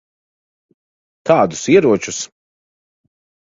Kādus 1.31 1.63
ieročus? 1.77 2.25